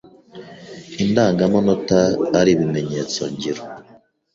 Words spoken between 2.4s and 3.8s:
ibimenyetso- ngiro,